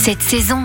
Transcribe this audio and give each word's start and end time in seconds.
cette 0.00 0.22
saison. 0.22 0.64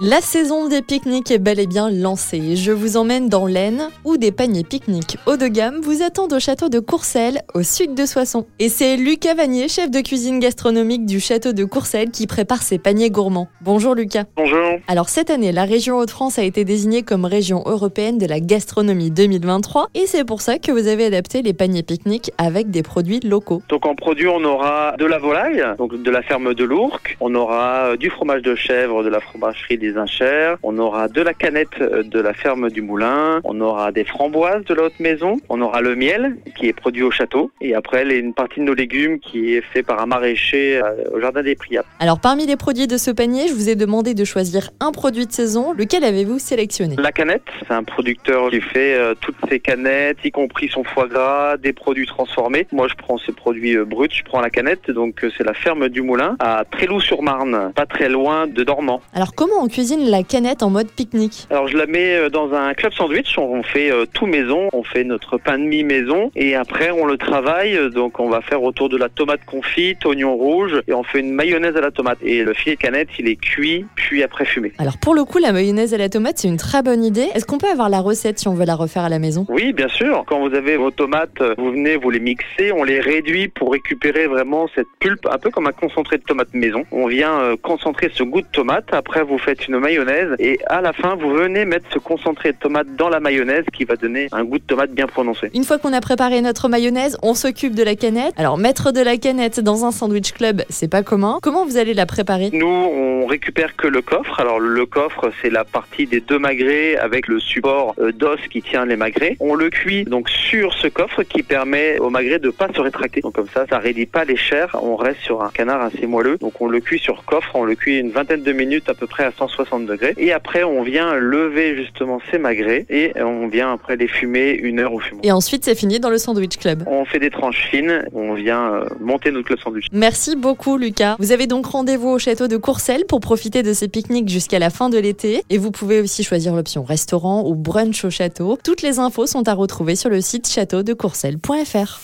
La 0.00 0.20
saison 0.20 0.68
des 0.68 0.80
pique-niques 0.80 1.32
est 1.32 1.40
bel 1.40 1.58
et 1.58 1.66
bien 1.66 1.90
lancée. 1.90 2.54
Je 2.54 2.70
vous 2.70 2.96
emmène 2.96 3.28
dans 3.28 3.46
l'Aisne 3.46 3.88
où 4.04 4.16
des 4.16 4.30
paniers 4.30 4.62
pique-niques 4.62 5.16
haut 5.26 5.36
de 5.36 5.48
gamme 5.48 5.80
vous 5.82 6.04
attendent 6.04 6.34
au 6.34 6.38
château 6.38 6.68
de 6.68 6.78
Courcelles, 6.78 7.40
au 7.52 7.64
sud 7.64 7.96
de 7.96 8.06
Soissons. 8.06 8.46
Et 8.60 8.68
c'est 8.68 8.96
Lucas 8.96 9.34
Vanier, 9.34 9.66
chef 9.66 9.90
de 9.90 10.00
cuisine 10.00 10.38
gastronomique 10.38 11.04
du 11.04 11.18
château 11.18 11.52
de 11.52 11.64
Courcelles, 11.64 12.12
qui 12.12 12.28
prépare 12.28 12.62
ses 12.62 12.78
paniers 12.78 13.10
gourmands. 13.10 13.48
Bonjour 13.60 13.96
Lucas. 13.96 14.22
Bonjour. 14.36 14.78
Alors 14.86 15.08
cette 15.08 15.30
année, 15.30 15.50
la 15.50 15.64
région 15.64 15.96
Hauts-de-France 15.96 16.38
a 16.38 16.44
été 16.44 16.64
désignée 16.64 17.02
comme 17.02 17.24
région 17.24 17.64
européenne 17.66 18.18
de 18.18 18.26
la 18.26 18.38
gastronomie 18.38 19.10
2023 19.10 19.88
et 19.96 20.06
c'est 20.06 20.24
pour 20.24 20.42
ça 20.42 20.60
que 20.60 20.70
vous 20.70 20.86
avez 20.86 21.06
adapté 21.06 21.42
les 21.42 21.54
paniers 21.54 21.82
pique-niques 21.82 22.30
avec 22.38 22.70
des 22.70 22.84
produits 22.84 23.18
locaux. 23.18 23.62
Donc 23.68 23.84
en 23.84 23.96
produit, 23.96 24.28
on 24.28 24.44
aura 24.44 24.94
de 24.96 25.06
la 25.06 25.18
volaille, 25.18 25.64
donc 25.76 26.00
de 26.00 26.10
la 26.12 26.22
ferme 26.22 26.54
de 26.54 26.62
l'Ourcq. 26.62 27.16
On 27.18 27.34
aura 27.34 27.88
euh, 27.88 27.96
du 27.96 28.10
fromage 28.10 28.42
de 28.42 28.54
chèvre 28.54 29.02
de 29.02 29.08
la 29.08 29.18
fromagerie 29.18 29.76
des 29.76 29.87
Inchères. 29.96 30.58
On 30.62 30.78
aura 30.78 31.08
de 31.08 31.22
la 31.22 31.34
canette 31.34 31.80
euh, 31.80 32.02
de 32.02 32.20
la 32.20 32.34
ferme 32.34 32.70
du 32.70 32.82
Moulin. 32.82 33.40
On 33.44 33.60
aura 33.60 33.92
des 33.92 34.04
framboises 34.04 34.64
de 34.64 34.74
la 34.74 34.84
haute 34.84 35.00
maison. 35.00 35.38
On 35.48 35.60
aura 35.60 35.80
le 35.80 35.94
miel 35.94 36.36
qui 36.56 36.66
est 36.66 36.72
produit 36.72 37.02
au 37.02 37.10
château. 37.10 37.50
Et 37.60 37.74
après, 37.74 38.04
une 38.18 38.34
partie 38.34 38.60
de 38.60 38.64
nos 38.64 38.74
légumes 38.74 39.18
qui 39.20 39.54
est 39.54 39.62
fait 39.62 39.82
par 39.82 40.00
un 40.00 40.06
maraîcher 40.06 40.80
euh, 40.82 41.14
au 41.14 41.20
jardin 41.20 41.42
des 41.42 41.54
Priaps. 41.54 41.88
Alors 42.00 42.20
parmi 42.20 42.46
les 42.46 42.56
produits 42.56 42.86
de 42.86 42.96
ce 42.96 43.10
panier, 43.10 43.48
je 43.48 43.54
vous 43.54 43.68
ai 43.68 43.74
demandé 43.74 44.14
de 44.14 44.24
choisir 44.24 44.70
un 44.80 44.92
produit 44.92 45.26
de 45.26 45.32
saison. 45.32 45.72
Lequel 45.72 46.04
avez-vous 46.04 46.38
sélectionné? 46.38 46.96
La 46.98 47.12
canette, 47.12 47.42
c'est 47.60 47.74
un 47.74 47.84
producteur 47.84 48.50
qui 48.50 48.60
fait 48.60 48.94
euh, 48.94 49.14
toutes 49.20 49.36
ses 49.48 49.60
canettes, 49.60 50.18
y 50.24 50.30
compris 50.30 50.68
son 50.68 50.84
foie 50.84 51.06
gras, 51.06 51.56
des 51.56 51.72
produits 51.72 52.06
transformés. 52.06 52.66
Moi, 52.72 52.88
je 52.88 52.94
prends 52.94 53.18
ces 53.18 53.32
produits 53.32 53.76
euh, 53.76 53.84
bruts, 53.84 54.08
je 54.10 54.24
prends 54.24 54.40
la 54.40 54.50
canette, 54.50 54.90
donc 54.90 55.24
euh, 55.24 55.30
c'est 55.36 55.44
la 55.44 55.54
ferme 55.54 55.88
du 55.88 56.02
Moulin 56.02 56.36
à 56.40 56.64
Tréloux-sur-Marne, 56.70 57.72
pas 57.74 57.86
très 57.86 58.08
loin 58.08 58.46
de 58.46 58.64
Dormant. 58.64 59.00
Alors 59.14 59.34
comment 59.34 59.62
on 59.62 59.68
cuisine 59.78 60.10
la 60.10 60.24
canette 60.24 60.64
en 60.64 60.70
mode 60.70 60.88
pique-nique 60.88 61.46
Alors, 61.50 61.68
je 61.68 61.76
la 61.76 61.86
mets 61.86 62.16
euh, 62.16 62.30
dans 62.30 62.52
un 62.52 62.74
club 62.74 62.92
sandwich, 62.92 63.38
on 63.38 63.62
fait 63.62 63.92
euh, 63.92 64.06
tout 64.12 64.26
maison, 64.26 64.68
on 64.72 64.82
fait 64.82 65.04
notre 65.04 65.38
pain 65.38 65.56
de 65.56 65.62
mie 65.62 65.84
maison, 65.84 66.32
et 66.34 66.56
après, 66.56 66.90
on 66.90 67.06
le 67.06 67.16
travaille, 67.16 67.76
euh, 67.76 67.88
donc 67.88 68.18
on 68.18 68.28
va 68.28 68.40
faire 68.40 68.60
autour 68.64 68.88
de 68.88 68.96
la 68.96 69.08
tomate 69.08 69.44
confite, 69.46 70.04
oignon 70.04 70.34
rouge, 70.34 70.82
et 70.88 70.94
on 70.94 71.04
fait 71.04 71.20
une 71.20 71.32
mayonnaise 71.32 71.76
à 71.76 71.80
la 71.80 71.92
tomate. 71.92 72.18
Et 72.22 72.42
le 72.42 72.54
filet 72.54 72.74
de 72.74 72.80
canette, 72.80 73.08
il 73.20 73.28
est 73.28 73.36
cuit, 73.36 73.86
puis 73.94 74.24
après 74.24 74.44
fumé. 74.46 74.72
Alors 74.78 74.98
pour 74.98 75.14
le 75.14 75.22
coup, 75.22 75.38
la 75.38 75.52
mayonnaise 75.52 75.94
à 75.94 75.98
la 75.98 76.08
tomate, 76.08 76.38
c'est 76.38 76.48
une 76.48 76.56
très 76.56 76.82
bonne 76.82 77.04
idée. 77.04 77.28
Est-ce 77.36 77.46
qu'on 77.46 77.58
peut 77.58 77.70
avoir 77.70 77.88
la 77.88 78.00
recette 78.00 78.40
si 78.40 78.48
on 78.48 78.54
veut 78.54 78.66
la 78.66 78.74
refaire 78.74 79.04
à 79.04 79.08
la 79.08 79.20
maison? 79.20 79.46
Oui, 79.48 79.72
bien 79.72 79.88
sûr. 79.88 80.24
Quand 80.26 80.40
vous 80.40 80.56
avez 80.56 80.76
vos 80.76 80.90
tomates, 80.90 81.40
vous 81.56 81.70
venez, 81.70 81.94
vous 81.94 82.10
les 82.10 82.18
mixez, 82.18 82.72
on 82.72 82.82
les 82.82 82.98
réduit 82.98 83.46
pour 83.46 83.70
récupérer 83.70 84.26
vraiment 84.26 84.66
cette 84.74 84.88
pulpe, 84.98 85.24
un 85.30 85.38
peu 85.38 85.50
comme 85.50 85.68
un 85.68 85.72
concentré 85.72 86.18
de 86.18 86.24
tomate 86.24 86.52
maison. 86.52 86.82
On 86.90 87.06
vient 87.06 87.54
concentrer 87.62 88.10
ce 88.12 88.24
goût 88.24 88.40
de 88.40 88.48
tomate. 88.50 88.86
Après, 88.90 89.22
vous 89.22 89.38
faites 89.38 89.67
mayonnaise 89.76 90.34
et 90.38 90.58
à 90.66 90.80
la 90.80 90.92
fin, 90.92 91.16
vous 91.16 91.30
venez 91.30 91.64
mettre 91.64 91.86
ce 91.92 91.98
concentré 91.98 92.52
de 92.52 92.56
tomate 92.58 92.86
dans 92.96 93.10
la 93.10 93.20
mayonnaise 93.20 93.64
qui 93.72 93.84
va 93.84 93.96
donner 93.96 94.28
un 94.32 94.44
goût 94.44 94.58
de 94.58 94.64
tomate 94.64 94.90
bien 94.92 95.06
prononcé. 95.06 95.50
Une 95.52 95.64
fois 95.64 95.78
qu'on 95.78 95.92
a 95.92 96.00
préparé 96.00 96.40
notre 96.40 96.68
mayonnaise, 96.68 97.18
on 97.22 97.34
s'occupe 97.34 97.74
de 97.74 97.82
la 97.82 97.94
canette. 97.94 98.32
Alors 98.36 98.56
mettre 98.56 98.92
de 98.92 99.00
la 99.00 99.16
canette 99.16 99.60
dans 99.60 99.84
un 99.84 99.90
sandwich 99.90 100.32
club, 100.32 100.62
c'est 100.70 100.88
pas 100.88 101.02
commun. 101.02 101.38
Comment 101.42 101.66
vous 101.66 101.76
allez 101.76 101.94
la 101.94 102.06
préparer? 102.06 102.50
Nous, 102.52 102.66
on 102.66 103.26
récupère 103.26 103.76
que 103.76 103.86
le 103.86 104.00
coffre. 104.02 104.40
Alors, 104.40 104.58
le 104.58 104.86
coffre, 104.86 105.30
c'est 105.42 105.50
la 105.50 105.64
partie 105.64 106.06
des 106.06 106.20
deux 106.20 106.38
magrets 106.38 106.96
avec 106.96 107.28
le 107.28 107.40
support 107.40 107.94
euh, 107.98 108.12
d'os 108.12 108.40
qui 108.50 108.62
tient 108.62 108.86
les 108.86 108.96
magrets. 108.96 109.36
On 109.40 109.54
le 109.54 109.70
cuit 109.70 110.04
donc 110.04 110.30
sur 110.30 110.72
ce 110.74 110.88
coffre 110.88 111.22
qui 111.22 111.42
permet 111.42 111.98
au 111.98 112.10
magret 112.10 112.38
de 112.38 112.50
pas 112.50 112.68
se 112.74 112.80
rétracter. 112.80 113.20
Donc, 113.20 113.34
comme 113.34 113.48
ça, 113.52 113.66
ça 113.68 113.78
raidit 113.78 114.06
pas 114.06 114.24
les 114.24 114.36
chairs. 114.36 114.76
On 114.82 114.96
reste 114.96 115.20
sur 115.20 115.42
un 115.42 115.50
canard 115.50 115.82
assez 115.82 116.06
moelleux. 116.06 116.38
Donc, 116.38 116.60
on 116.60 116.68
le 116.68 116.80
cuit 116.80 116.98
sur 116.98 117.24
coffre. 117.24 117.50
On 117.54 117.64
le 117.64 117.74
cuit 117.74 117.98
une 117.98 118.10
vingtaine 118.10 118.42
de 118.42 118.52
minutes 118.52 118.88
à 118.88 118.94
peu 118.94 119.06
près 119.06 119.24
à 119.24 119.32
160 119.32 119.57
degrés. 119.86 120.14
Et 120.16 120.32
après, 120.32 120.64
on 120.64 120.82
vient 120.82 121.14
lever 121.14 121.76
justement 121.76 122.20
ces 122.30 122.38
magrets 122.38 122.86
et 122.88 123.12
on 123.20 123.48
vient 123.48 123.72
après 123.72 123.96
les 123.96 124.08
fumer 124.08 124.50
une 124.52 124.80
heure 124.80 124.92
au 124.92 125.00
fumoir. 125.00 125.24
Et 125.24 125.32
ensuite, 125.32 125.64
c'est 125.64 125.74
fini 125.74 126.00
dans 126.00 126.10
le 126.10 126.18
sandwich 126.18 126.56
club. 126.56 126.84
On 126.86 127.04
fait 127.04 127.18
des 127.18 127.30
tranches 127.30 127.68
fines. 127.70 128.04
On 128.12 128.34
vient 128.34 128.72
euh, 128.72 128.84
monter 129.00 129.30
notre 129.30 129.46
club 129.46 129.58
sandwich. 129.60 129.86
Merci 129.92 130.36
beaucoup 130.36 130.76
Lucas. 130.76 131.16
Vous 131.18 131.32
avez 131.32 131.46
donc 131.46 131.66
rendez-vous 131.66 132.08
au 132.08 132.18
château 132.18 132.48
de 132.48 132.56
Courcelles 132.56 133.04
pour 133.06 133.20
profiter 133.20 133.62
de 133.62 133.72
ces 133.72 133.88
pique-niques 133.88 134.28
jusqu'à 134.28 134.58
la 134.58 134.70
fin 134.70 134.88
de 134.88 134.98
l'été. 134.98 135.42
Et 135.50 135.58
vous 135.58 135.70
pouvez 135.70 136.00
aussi 136.00 136.24
choisir 136.24 136.54
l'option 136.54 136.84
restaurant 136.84 137.44
ou 137.46 137.54
brunch 137.54 138.04
au 138.04 138.10
château. 138.10 138.58
Toutes 138.62 138.82
les 138.82 138.98
infos 138.98 139.26
sont 139.26 139.48
à 139.48 139.54
retrouver 139.54 139.96
sur 139.96 140.10
le 140.10 140.20
site 140.20 140.48
châteaudecourcelles.fr. 140.48 142.00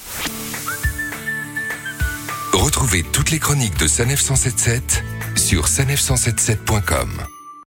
Retrouvez 2.53 3.03
toutes 3.13 3.31
les 3.31 3.39
chroniques 3.39 3.79
de 3.79 3.87
Sanef 3.87 4.21
177 4.21 5.03
sur 5.37 5.67
sanef177.com. 5.67 7.34